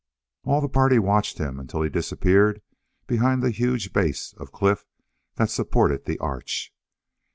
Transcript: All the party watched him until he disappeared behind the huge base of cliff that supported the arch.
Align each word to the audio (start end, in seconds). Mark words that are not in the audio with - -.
All 0.45 0.61
the 0.61 0.67
party 0.67 0.97
watched 0.97 1.37
him 1.37 1.59
until 1.59 1.83
he 1.83 1.89
disappeared 1.91 2.63
behind 3.05 3.43
the 3.43 3.51
huge 3.51 3.93
base 3.93 4.33
of 4.39 4.51
cliff 4.51 4.87
that 5.35 5.51
supported 5.51 6.05
the 6.05 6.17
arch. 6.17 6.73